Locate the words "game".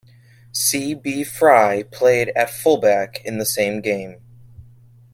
3.81-4.19